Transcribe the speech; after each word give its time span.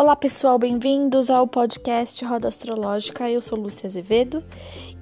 Olá 0.00 0.16
pessoal, 0.16 0.58
bem-vindos 0.58 1.28
ao 1.28 1.46
podcast 1.46 2.24
Roda 2.24 2.48
Astrológica. 2.48 3.30
Eu 3.30 3.42
sou 3.42 3.58
Lúcia 3.58 3.86
Azevedo 3.86 4.42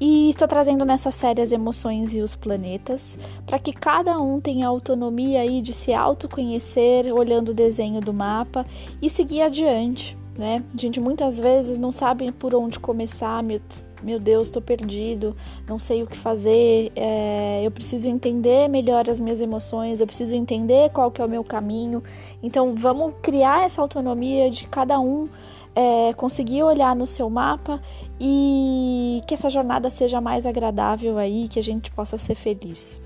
e 0.00 0.28
estou 0.28 0.48
trazendo 0.48 0.84
nessa 0.84 1.12
série 1.12 1.40
as 1.40 1.52
emoções 1.52 2.16
e 2.16 2.20
os 2.20 2.34
planetas 2.34 3.16
para 3.46 3.60
que 3.60 3.72
cada 3.72 4.20
um 4.20 4.40
tenha 4.40 4.66
autonomia 4.66 5.40
aí 5.40 5.62
de 5.62 5.72
se 5.72 5.94
autoconhecer 5.94 7.14
olhando 7.14 7.50
o 7.50 7.54
desenho 7.54 8.00
do 8.00 8.12
mapa 8.12 8.66
e 9.00 9.08
seguir 9.08 9.42
adiante 9.42 10.17
né? 10.38 10.62
A 10.72 10.80
gente 10.80 11.00
muitas 11.00 11.40
vezes 11.40 11.80
não 11.80 11.90
sabe 11.90 12.30
por 12.30 12.54
onde 12.54 12.78
começar, 12.78 13.42
meu, 13.42 13.60
meu 14.00 14.20
Deus, 14.20 14.46
estou 14.46 14.62
perdido, 14.62 15.36
não 15.66 15.80
sei 15.80 16.04
o 16.04 16.06
que 16.06 16.16
fazer, 16.16 16.92
é, 16.94 17.60
eu 17.64 17.70
preciso 17.72 18.08
entender 18.08 18.68
melhor 18.68 19.10
as 19.10 19.18
minhas 19.18 19.40
emoções, 19.40 20.00
eu 20.00 20.06
preciso 20.06 20.36
entender 20.36 20.90
qual 20.90 21.10
que 21.10 21.20
é 21.20 21.24
o 21.24 21.28
meu 21.28 21.42
caminho. 21.42 22.04
Então 22.40 22.76
vamos 22.76 23.14
criar 23.20 23.64
essa 23.64 23.82
autonomia 23.82 24.48
de 24.48 24.68
cada 24.68 25.00
um 25.00 25.28
é, 25.74 26.12
conseguir 26.12 26.62
olhar 26.62 26.94
no 26.94 27.06
seu 27.06 27.28
mapa 27.28 27.80
e 28.20 29.20
que 29.26 29.34
essa 29.34 29.50
jornada 29.50 29.90
seja 29.90 30.20
mais 30.20 30.46
agradável 30.46 31.18
aí, 31.18 31.48
que 31.48 31.58
a 31.58 31.62
gente 31.62 31.90
possa 31.90 32.16
ser 32.16 32.36
feliz. 32.36 33.00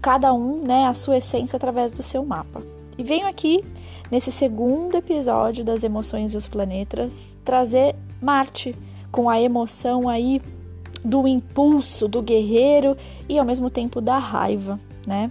cada 0.00 0.32
um, 0.32 0.62
né, 0.62 0.86
a 0.86 0.94
sua 0.94 1.18
essência 1.18 1.58
através 1.58 1.92
do 1.92 2.02
seu 2.02 2.24
mapa. 2.24 2.62
E 2.96 3.02
venho 3.02 3.28
aqui 3.28 3.62
nesse 4.10 4.32
segundo 4.32 4.96
episódio 4.96 5.62
das 5.62 5.84
emoções 5.84 6.32
e 6.32 6.36
os 6.38 6.48
planetas 6.48 7.36
trazer 7.44 7.94
Marte 8.22 8.74
com 9.12 9.28
a 9.28 9.38
emoção 9.38 10.08
aí 10.08 10.40
do 11.06 11.26
impulso 11.28 12.08
do 12.08 12.20
guerreiro 12.20 12.96
e 13.28 13.38
ao 13.38 13.44
mesmo 13.44 13.70
tempo 13.70 14.00
da 14.00 14.18
raiva, 14.18 14.78
né? 15.06 15.30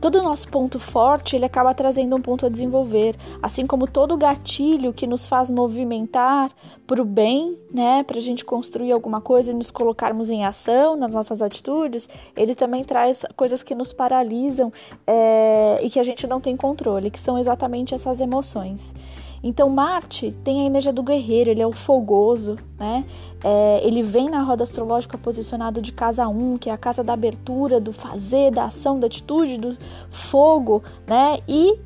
Todo 0.00 0.18
o 0.18 0.22
nosso 0.22 0.48
ponto 0.48 0.78
forte, 0.78 1.36
ele 1.36 1.44
acaba 1.44 1.74
trazendo 1.74 2.16
um 2.16 2.22
ponto 2.22 2.46
a 2.46 2.48
desenvolver, 2.48 3.14
assim 3.42 3.66
como 3.66 3.86
todo 3.86 4.16
gatilho 4.16 4.94
que 4.94 5.06
nos 5.06 5.26
faz 5.26 5.50
movimentar 5.50 6.50
para 6.86 7.02
o 7.02 7.04
bem, 7.04 7.58
né, 7.70 8.02
para 8.02 8.16
a 8.16 8.22
gente 8.22 8.42
construir 8.42 8.92
alguma 8.92 9.20
coisa 9.20 9.50
e 9.50 9.54
nos 9.54 9.70
colocarmos 9.70 10.30
em 10.30 10.44
ação 10.44 10.96
nas 10.96 11.12
nossas 11.12 11.42
atitudes, 11.42 12.08
ele 12.34 12.54
também 12.54 12.82
traz 12.82 13.26
coisas 13.36 13.62
que 13.62 13.74
nos 13.74 13.92
paralisam 13.92 14.72
é, 15.06 15.78
e 15.82 15.90
que 15.90 16.00
a 16.00 16.04
gente 16.04 16.26
não 16.26 16.40
tem 16.40 16.56
controle, 16.56 17.10
que 17.10 17.20
são 17.20 17.38
exatamente 17.38 17.94
essas 17.94 18.22
emoções. 18.22 18.94
Então 19.42 19.70
Marte 19.70 20.32
tem 20.44 20.62
a 20.62 20.66
energia 20.66 20.92
do 20.92 21.02
guerreiro, 21.02 21.50
ele 21.50 21.62
é 21.62 21.66
o 21.66 21.72
fogoso, 21.72 22.56
né? 22.78 23.04
É, 23.42 23.80
ele 23.86 24.02
vem 24.02 24.28
na 24.28 24.42
roda 24.42 24.62
astrológica 24.62 25.16
posicionado 25.16 25.80
de 25.80 25.92
casa 25.92 26.28
1, 26.28 26.58
que 26.58 26.68
é 26.68 26.72
a 26.72 26.76
casa 26.76 27.02
da 27.02 27.14
abertura, 27.14 27.80
do 27.80 27.92
fazer, 27.92 28.50
da 28.50 28.64
ação, 28.64 29.00
da 29.00 29.06
atitude, 29.06 29.56
do 29.56 29.78
fogo, 30.10 30.82
né? 31.06 31.38
E 31.48 31.78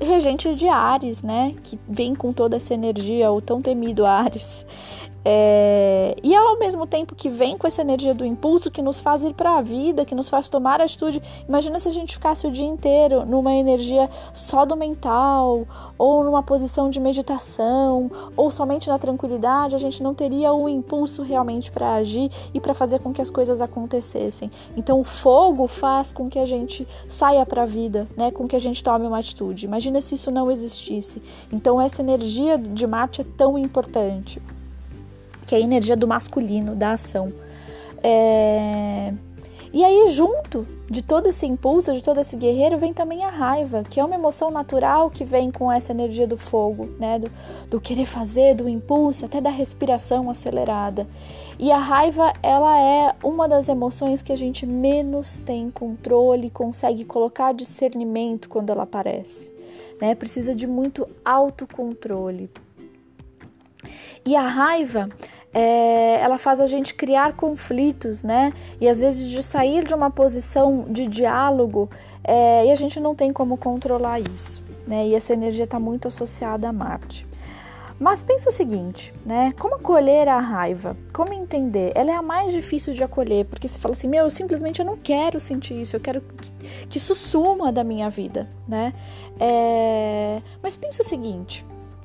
regente 0.00 0.54
de 0.54 0.68
Ares, 0.68 1.22
né? 1.22 1.54
Que 1.62 1.78
vem 1.88 2.14
com 2.14 2.32
toda 2.32 2.56
essa 2.56 2.74
energia, 2.74 3.30
o 3.30 3.40
tão 3.40 3.62
temido 3.62 4.04
Ares. 4.06 4.66
É, 5.28 6.14
e 6.22 6.36
ao 6.36 6.56
mesmo 6.56 6.86
tempo 6.86 7.12
que 7.12 7.28
vem 7.28 7.58
com 7.58 7.66
essa 7.66 7.82
energia 7.82 8.14
do 8.14 8.24
impulso 8.24 8.70
que 8.70 8.80
nos 8.80 9.00
faz 9.00 9.24
ir 9.24 9.34
para 9.34 9.58
a 9.58 9.60
vida, 9.60 10.04
que 10.04 10.14
nos 10.14 10.28
faz 10.28 10.48
tomar 10.48 10.80
atitude. 10.80 11.20
Imagina 11.48 11.80
se 11.80 11.88
a 11.88 11.90
gente 11.90 12.14
ficasse 12.14 12.46
o 12.46 12.50
dia 12.52 12.64
inteiro 12.64 13.26
numa 13.26 13.52
energia 13.52 14.08
só 14.32 14.64
do 14.64 14.76
mental, 14.76 15.66
ou 15.98 16.22
numa 16.22 16.44
posição 16.44 16.88
de 16.88 17.00
meditação, 17.00 18.08
ou 18.36 18.52
somente 18.52 18.86
na 18.86 19.00
tranquilidade, 19.00 19.74
a 19.74 19.78
gente 19.78 20.00
não 20.00 20.14
teria 20.14 20.52
o 20.52 20.68
impulso 20.68 21.24
realmente 21.24 21.72
para 21.72 21.94
agir 21.94 22.30
e 22.54 22.60
para 22.60 22.72
fazer 22.72 23.00
com 23.00 23.12
que 23.12 23.20
as 23.20 23.28
coisas 23.28 23.60
acontecessem. 23.60 24.48
Então 24.76 25.00
o 25.00 25.04
fogo 25.04 25.66
faz 25.66 26.12
com 26.12 26.30
que 26.30 26.38
a 26.38 26.46
gente 26.46 26.86
saia 27.08 27.44
para 27.44 27.64
a 27.64 27.66
vida, 27.66 28.06
né? 28.16 28.30
Com 28.30 28.46
que 28.46 28.54
a 28.54 28.60
gente 28.60 28.80
tome 28.80 29.04
uma 29.04 29.18
atitude. 29.18 29.66
Imagina 29.66 29.85
se 30.00 30.14
isso 30.14 30.30
não 30.30 30.50
existisse. 30.50 31.22
Então 31.52 31.80
essa 31.80 32.02
energia 32.02 32.58
de 32.58 32.86
Marte 32.86 33.20
é 33.20 33.24
tão 33.36 33.58
importante 33.58 34.40
que 35.46 35.54
é 35.54 35.58
a 35.58 35.60
energia 35.60 35.96
do 35.96 36.08
masculino, 36.08 36.74
da 36.74 36.92
ação. 36.92 37.32
É... 38.02 39.12
E 39.72 39.84
aí, 39.84 40.08
junto 40.08 40.66
de 40.88 41.02
todo 41.02 41.28
esse 41.28 41.44
impulso, 41.44 41.92
de 41.92 42.02
todo 42.02 42.18
esse 42.20 42.36
guerreiro, 42.36 42.78
vem 42.78 42.94
também 42.94 43.24
a 43.24 43.28
raiva, 43.28 43.82
que 43.82 44.00
é 44.00 44.04
uma 44.04 44.14
emoção 44.14 44.50
natural 44.50 45.10
que 45.10 45.24
vem 45.24 45.50
com 45.50 45.70
essa 45.70 45.92
energia 45.92 46.26
do 46.26 46.38
fogo, 46.38 46.88
né? 46.98 47.18
Do, 47.18 47.30
do 47.68 47.80
querer 47.80 48.06
fazer, 48.06 48.54
do 48.54 48.68
impulso, 48.68 49.24
até 49.24 49.40
da 49.40 49.50
respiração 49.50 50.30
acelerada. 50.30 51.06
E 51.58 51.70
a 51.70 51.78
raiva, 51.78 52.32
ela 52.42 52.78
é 52.80 53.14
uma 53.22 53.48
das 53.48 53.68
emoções 53.68 54.22
que 54.22 54.32
a 54.32 54.36
gente 54.36 54.64
menos 54.64 55.40
tem 55.40 55.70
controle, 55.70 56.48
consegue 56.48 57.04
colocar 57.04 57.52
discernimento 57.52 58.48
quando 58.48 58.70
ela 58.70 58.84
aparece. 58.84 59.55
Né? 60.00 60.14
Precisa 60.14 60.54
de 60.54 60.66
muito 60.66 61.08
autocontrole. 61.24 62.50
E 64.24 64.34
a 64.34 64.46
raiva, 64.46 65.08
é, 65.54 66.20
ela 66.20 66.36
faz 66.36 66.60
a 66.60 66.66
gente 66.66 66.92
criar 66.94 67.34
conflitos, 67.34 68.22
né? 68.22 68.52
E 68.80 68.88
às 68.88 69.00
vezes 69.00 69.30
de 69.30 69.42
sair 69.42 69.84
de 69.84 69.94
uma 69.94 70.10
posição 70.10 70.84
de 70.90 71.06
diálogo 71.06 71.88
é, 72.22 72.66
e 72.66 72.70
a 72.70 72.74
gente 72.74 73.00
não 73.00 73.14
tem 73.14 73.32
como 73.32 73.56
controlar 73.56 74.20
isso, 74.20 74.62
né? 74.86 75.06
E 75.06 75.14
essa 75.14 75.32
energia 75.32 75.64
está 75.64 75.80
muito 75.80 76.08
associada 76.08 76.68
a 76.68 76.72
Marte. 76.72 77.26
Mas 77.98 78.22
pensa 78.22 78.50
o 78.50 78.52
seguinte, 78.52 79.12
né? 79.24 79.54
Como 79.58 79.76
acolher 79.76 80.28
a 80.28 80.38
raiva? 80.38 80.94
Como 81.14 81.32
entender? 81.32 81.92
Ela 81.94 82.10
é 82.10 82.14
a 82.14 82.20
mais 82.20 82.52
difícil 82.52 82.92
de 82.92 83.02
acolher, 83.02 83.46
porque 83.46 83.66
você 83.66 83.78
fala 83.78 83.92
assim, 83.92 84.06
meu, 84.06 84.24
eu 84.24 84.30
simplesmente 84.30 84.80
eu 84.80 84.86
não 84.86 84.96
quero 84.96 85.40
sentir 85.40 85.80
isso, 85.80 85.96
eu 85.96 86.00
quero 86.00 86.22
que 86.90 86.98
isso 86.98 87.14
suma 87.14 87.72
da 87.72 87.82
minha 87.82 88.10
vida, 88.10 88.48
né? 88.68 88.92
É... 89.40 90.42
Mas 90.62 90.76
pensa 90.76 91.02
o 91.02 91.06
seguinte, 91.06 91.64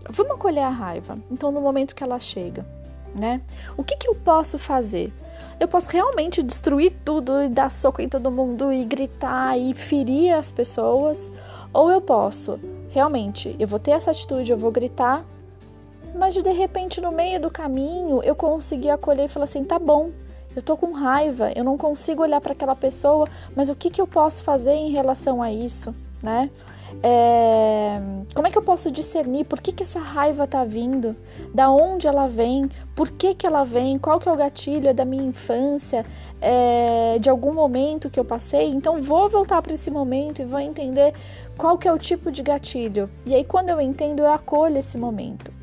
vamos 0.09 0.33
acolher 0.33 0.61
a 0.61 0.69
raiva. 0.69 1.17
Então, 1.29 1.51
no 1.51 1.59
momento 1.59 1.93
que 1.93 2.03
ela 2.03 2.19
chega, 2.19 2.65
né? 3.13 3.41
O 3.75 3.83
que, 3.83 3.97
que 3.97 4.07
eu 4.07 4.15
posso 4.15 4.57
fazer? 4.57 5.13
Eu 5.59 5.67
posso 5.67 5.89
realmente 5.91 6.41
destruir 6.41 6.93
tudo 7.03 7.41
e 7.43 7.49
dar 7.49 7.69
soco 7.69 8.01
em 8.01 8.07
todo 8.07 8.31
mundo 8.31 8.71
e 8.71 8.85
gritar 8.85 9.59
e 9.59 9.73
ferir 9.73 10.33
as 10.33 10.53
pessoas, 10.53 11.29
ou 11.73 11.91
eu 11.91 11.99
posso 11.99 12.57
realmente, 12.89 13.55
eu 13.59 13.67
vou 13.67 13.79
ter 13.79 13.91
essa 13.91 14.11
atitude, 14.11 14.51
eu 14.51 14.57
vou 14.57 14.71
gritar, 14.71 15.25
mas 16.15 16.33
de 16.33 16.51
repente 16.51 16.99
no 17.01 17.11
meio 17.11 17.39
do 17.39 17.49
caminho 17.49 18.21
eu 18.23 18.35
consegui 18.35 18.89
acolher 18.89 19.25
e 19.25 19.29
falar 19.29 19.45
assim: 19.45 19.63
tá 19.63 19.79
bom, 19.79 20.11
eu 20.55 20.61
tô 20.61 20.75
com 20.75 20.91
raiva, 20.91 21.51
eu 21.55 21.63
não 21.63 21.77
consigo 21.77 22.23
olhar 22.23 22.41
para 22.41 22.53
aquela 22.53 22.75
pessoa, 22.75 23.27
mas 23.55 23.69
o 23.69 23.75
que, 23.75 23.89
que 23.89 24.01
eu 24.01 24.07
posso 24.07 24.43
fazer 24.43 24.73
em 24.73 24.91
relação 24.91 25.41
a 25.41 25.51
isso, 25.51 25.95
né? 26.21 26.49
É, 27.01 27.99
como 28.33 28.47
é 28.47 28.51
que 28.51 28.57
eu 28.57 28.61
posso 28.61 28.91
discernir 28.91 29.45
por 29.45 29.61
que, 29.61 29.71
que 29.71 29.83
essa 29.83 29.99
raiva 29.99 30.45
tá 30.45 30.63
vindo? 30.65 31.15
Da 31.53 31.69
onde 31.69 32.07
ela 32.07 32.27
vem? 32.27 32.69
Por 32.95 33.09
que, 33.09 33.33
que 33.33 33.47
ela 33.47 33.63
vem? 33.63 33.97
Qual 33.97 34.19
que 34.19 34.27
é 34.27 34.31
o 34.31 34.35
gatilho? 34.35 34.89
É 34.89 34.93
da 34.93 35.05
minha 35.05 35.23
infância? 35.23 36.05
É, 36.41 37.17
de 37.19 37.29
algum 37.29 37.53
momento 37.53 38.09
que 38.09 38.19
eu 38.19 38.25
passei? 38.25 38.69
Então 38.69 39.01
vou 39.01 39.29
voltar 39.29 39.61
para 39.61 39.73
esse 39.73 39.89
momento 39.89 40.41
e 40.41 40.45
vou 40.45 40.59
entender 40.59 41.13
qual 41.57 41.77
que 41.77 41.87
é 41.87 41.93
o 41.93 41.97
tipo 41.97 42.31
de 42.31 42.43
gatilho. 42.43 43.09
E 43.25 43.33
aí 43.33 43.43
quando 43.43 43.69
eu 43.69 43.79
entendo, 43.79 44.19
eu 44.19 44.31
acolho 44.31 44.77
esse 44.77 44.97
momento. 44.97 45.60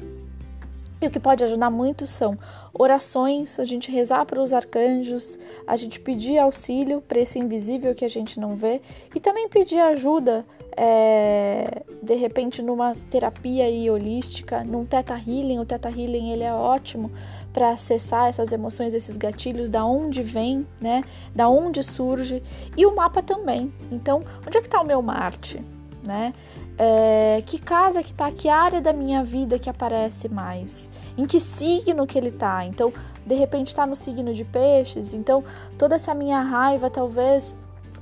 E 1.01 1.07
o 1.07 1.11
que 1.11 1.21
pode 1.21 1.45
ajudar 1.45 1.71
muito 1.71 2.07
são 2.07 2.37
orações, 2.73 3.59
a 3.59 3.65
gente 3.65 3.91
rezar 3.91 4.25
para 4.27 4.43
os 4.43 4.53
arcanjos, 4.53 5.39
a 5.67 5.77
gente 5.77 6.01
pedir 6.01 6.39
auxílio 6.39 7.01
para 7.01 7.21
esse 7.21 7.39
invisível 7.39 7.95
que 7.95 8.05
a 8.05 8.09
gente 8.09 8.41
não 8.41 8.55
vê 8.55 8.81
e 9.15 9.21
também 9.21 9.49
pedir 9.49 9.79
ajuda, 9.79 10.45
é, 10.77 11.83
de 12.03 12.15
repente, 12.15 12.63
numa 12.63 12.95
terapia 13.11 13.65
aí 13.65 13.91
holística, 13.91 14.63
num 14.63 14.85
Teta 14.85 15.15
Healing. 15.15 15.59
O 15.59 15.65
Teta 15.65 15.89
Healing 15.89 16.31
ele 16.31 16.45
é 16.45 16.53
ótimo 16.53 17.11
para 17.53 17.71
acessar 17.71 18.29
essas 18.29 18.53
emoções, 18.53 18.95
esses 18.95 19.17
gatilhos, 19.17 19.69
da 19.71 19.85
onde 19.85 20.23
vem, 20.23 20.67
né? 20.81 21.03
Da 21.35 21.49
onde 21.49 21.83
surge 21.83 22.43
e 22.77 22.87
o 22.87 22.95
mapa 22.95 23.23
também. 23.23 23.73
Então, 23.91 24.23
onde 24.47 24.57
é 24.57 24.61
que 24.61 24.69
está 24.69 24.81
o 24.81 24.87
meu 24.87 25.03
Marte, 25.03 25.61
né? 26.03 26.33
É, 26.77 27.43
que 27.47 27.59
casa 27.59 28.03
que 28.03 28.13
tá, 28.13 28.31
que 28.31 28.49
área 28.49 28.81
da 28.81 28.93
minha 28.93 29.25
vida 29.25 29.59
que 29.59 29.69
aparece 29.69 30.29
mais, 30.29 30.91
em 31.17 31.27
que 31.27 31.41
signo 31.41 32.07
que 32.07 32.17
ele 32.17 32.31
tá. 32.31 32.65
Então, 32.65 32.93
de 33.27 33.35
repente 33.35 33.69
está 33.69 33.87
no 33.87 33.97
signo 33.97 34.33
de 34.33 34.45
peixes, 34.45 35.13
então 35.13 35.45
toda 35.77 35.97
essa 35.97 36.15
minha 36.15 36.41
raiva 36.41 36.89
talvez 36.89 37.55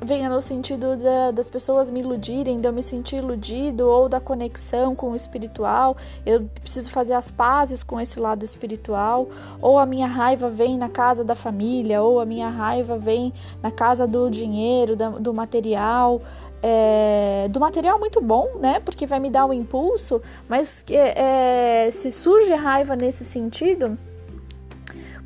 venha 0.04 0.28
no 0.28 0.42
sentido 0.42 0.96
da, 0.96 1.30
das 1.30 1.48
pessoas 1.48 1.90
me 1.90 2.00
iludirem, 2.00 2.60
de 2.60 2.68
eu 2.68 2.72
me 2.72 2.82
sentir 2.82 3.16
iludido, 3.16 3.88
ou 3.88 4.08
da 4.08 4.20
conexão 4.20 4.94
com 4.94 5.12
o 5.12 5.16
espiritual, 5.16 5.96
eu 6.24 6.48
preciso 6.60 6.90
fazer 6.90 7.14
as 7.14 7.30
pazes 7.30 7.82
com 7.82 8.00
esse 8.00 8.20
lado 8.20 8.44
espiritual, 8.44 9.28
ou 9.60 9.78
a 9.78 9.86
minha 9.86 10.06
raiva 10.06 10.50
vem 10.50 10.76
na 10.76 10.88
casa 10.88 11.24
da 11.24 11.34
família, 11.34 12.02
ou 12.02 12.20
a 12.20 12.26
minha 12.26 12.48
raiva 12.48 12.98
vem 12.98 13.32
na 13.62 13.70
casa 13.70 14.06
do 14.06 14.28
dinheiro, 14.30 14.96
da, 14.96 15.10
do 15.10 15.32
material. 15.32 16.20
É, 16.68 17.46
do 17.48 17.60
material 17.60 17.96
muito 17.96 18.20
bom, 18.20 18.56
né? 18.58 18.80
Porque 18.80 19.06
vai 19.06 19.20
me 19.20 19.30
dar 19.30 19.46
um 19.46 19.52
impulso, 19.52 20.20
mas 20.48 20.84
é, 20.90 21.88
se 21.92 22.10
surge 22.10 22.52
raiva 22.54 22.96
nesse 22.96 23.24
sentido, 23.24 23.96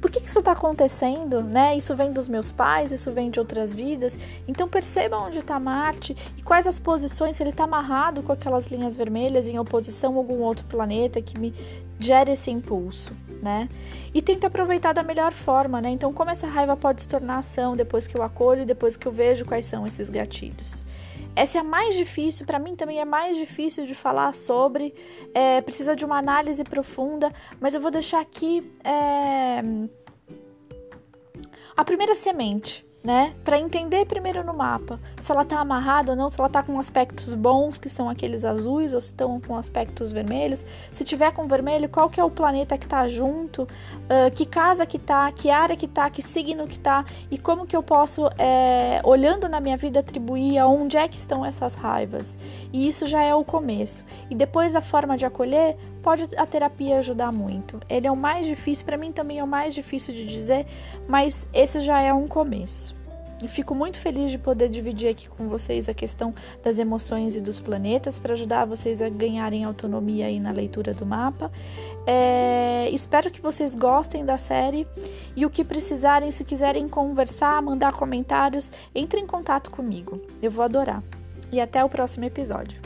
por 0.03 0.11
que, 0.11 0.21
que 0.21 0.29
isso 0.29 0.41
está 0.41 0.53
acontecendo, 0.53 1.43
né? 1.43 1.75
Isso 1.75 1.97
vem 1.97 2.13
dos 2.13 2.29
meus 2.29 2.51
pais, 2.51 2.93
isso 2.93 3.11
vem 3.11 3.31
de 3.31 3.39
outras 3.39 3.75
vidas. 3.75 4.19
Então 4.47 4.69
perceba 4.69 5.17
onde 5.17 5.39
está 5.39 5.59
Marte 5.59 6.15
e 6.37 6.43
quais 6.43 6.67
as 6.67 6.79
posições, 6.79 7.37
se 7.37 7.43
ele 7.43 7.51
está 7.51 7.65
amarrado 7.65 8.23
com 8.23 8.33
aquelas 8.33 8.67
linhas 8.67 8.95
vermelhas 8.95 9.47
em 9.47 9.59
oposição 9.59 10.15
a 10.15 10.17
algum 10.17 10.41
outro 10.41 10.67
planeta 10.67 11.23
que 11.23 11.39
me 11.39 11.55
gera 11.99 12.31
esse 12.31 12.51
impulso, 12.51 13.15
né? 13.43 13.67
E 14.13 14.21
tenta 14.21 14.49
aproveitar 14.49 14.93
da 14.93 15.03
melhor 15.03 15.33
forma, 15.33 15.81
né? 15.81 15.89
Então, 15.89 16.13
como 16.13 16.31
essa 16.31 16.47
raiva 16.47 16.77
pode 16.77 17.01
se 17.01 17.09
tornar 17.09 17.39
ação 17.39 17.75
depois 17.75 18.07
que 18.07 18.15
eu 18.15 18.23
acolho, 18.23 18.67
depois 18.67 18.95
que 18.95 19.09
eu 19.09 19.13
vejo 19.13 19.47
quais 19.47 19.65
são 19.65 19.87
esses 19.87 20.11
gatilhos. 20.11 20.85
Essa 21.35 21.59
é 21.59 21.61
a 21.61 21.65
mais 21.65 21.95
difícil, 21.95 22.45
para 22.45 22.59
mim 22.59 22.75
também 22.75 23.01
é 23.01 23.05
mais 23.05 23.37
difícil 23.37 23.87
de 23.87 23.95
falar 23.95 24.35
sobre, 24.35 24.95
é, 25.33 25.61
precisa 25.61 25.95
de 25.95 26.05
uma 26.05 26.19
análise 26.19 26.63
profunda, 26.65 27.33
mas 27.61 27.75
eu 27.75 27.81
vou 27.81 27.91
deixar 27.91 28.21
aqui 28.21 28.71
é, 28.85 29.63
a 31.77 31.85
primeira 31.85 32.15
semente 32.15 32.85
né? 33.03 33.35
Para 33.45 33.59
entender 33.59 34.05
primeiro 34.05 34.45
no 34.45 34.53
mapa 34.53 35.01
se 35.19 35.33
ela 35.33 35.45
tá 35.45 35.59
amarrada 35.59 36.13
ou 36.13 36.17
não, 36.17 36.29
se 36.29 36.39
ela 36.39 36.49
tá 36.49 36.63
com 36.63 36.79
aspectos 36.79 37.33
bons, 37.33 37.79
que 37.79 37.89
são 37.89 38.11
aqueles 38.11 38.45
azuis, 38.45 38.93
ou 38.93 39.01
se 39.01 39.09
estão 39.09 39.41
com 39.41 39.57
aspectos 39.57 40.13
vermelhos. 40.13 40.65
Se 40.93 41.05
tiver 41.05 41.33
com 41.33 41.47
vermelho, 41.47 41.89
qual 41.89 42.11
que 42.11 42.21
é 42.21 42.25
o 42.25 42.31
planeta 42.31 42.77
que 42.77 42.87
tá 42.87 43.09
junto, 43.09 43.63
uh, 43.63 44.31
que 44.35 44.45
casa 44.45 44.85
que 44.85 44.99
tá, 44.99 45.31
que 45.33 45.51
área 45.51 45.77
que 45.77 45.89
tá, 45.89 46.11
que 46.11 46.21
signo 46.21 46.67
que 46.67 46.79
tá, 46.79 47.05
e 47.31 47.39
como 47.39 47.67
que 47.67 47.77
eu 47.77 47.83
posso, 47.83 48.27
é, 48.39 49.01
olhando 49.05 49.49
na 49.49 49.61
minha 49.61 49.77
vida, 49.77 50.01
atribuir 50.01 50.59
aonde 50.59 50.97
é 50.97 51.09
que 51.09 51.17
estão 51.17 51.45
essas 51.45 51.75
raivas. 51.75 52.39
E 52.73 52.87
isso 52.87 53.07
já 53.07 53.23
é 53.23 53.35
o 53.35 53.45
começo. 53.45 54.05
E 54.29 54.35
depois 54.35 54.77
a 54.77 54.81
forma 54.81 55.17
de 55.17 55.25
acolher, 55.25 55.77
pode 56.03 56.29
a 56.37 56.47
terapia 56.47 56.99
ajudar 56.99 57.33
muito. 57.33 57.81
Ele 57.89 58.07
é 58.07 58.11
o 58.11 58.17
mais 58.17 58.47
difícil, 58.47 58.85
para 58.85 58.97
mim 58.97 59.13
também 59.13 59.39
é 59.39 59.45
o 59.45 59.49
mais 59.49 59.75
difícil 59.75 60.13
de 60.13 60.27
dizer, 60.27 60.67
mas 61.09 61.47
esse 61.53 61.81
já 61.81 62.01
é 62.01 62.13
um 62.13 62.27
começo. 62.27 62.99
E 63.43 63.49
fico 63.49 63.75
muito 63.75 63.99
feliz 63.99 64.31
de 64.31 64.39
poder 64.39 64.69
dividir 64.69 65.09
aqui 65.09 65.29
com 65.29 65.49
vocês 65.49 65.89
a 65.89 65.95
questão 65.95 66.35
das 66.63 66.79
emoções 66.79 67.35
e 67.35 67.41
dos 67.41 67.59
planetas 67.59 68.19
para 68.19 68.35
ajudar 68.35 68.67
vocês 68.67 69.01
a 69.01 69.09
ganharem 69.09 69.65
autonomia 69.65 70.27
aí 70.27 70.39
na 70.39 70.51
leitura 70.51 70.93
do 70.93 71.07
mapa. 71.07 71.51
É, 72.07 72.91
espero 72.93 73.31
que 73.31 73.41
vocês 73.41 73.75
gostem 73.75 74.25
da 74.25 74.37
série 74.37 74.87
e 75.35 75.47
o 75.47 75.51
que 75.51 75.65
precisarem, 75.65 76.31
se 76.31 76.45
quiserem 76.45 76.87
conversar, 76.89 77.63
mandar 77.63 77.93
comentários, 77.93 78.71
entre 78.95 79.21
em 79.21 79.27
contato 79.27 79.71
comigo. 79.71 80.21
Eu 80.43 80.51
vou 80.51 80.65
adorar. 80.65 81.03
E 81.51 81.61
até 81.61 81.83
o 81.83 81.89
próximo 81.89 82.27
episódio. 82.27 82.81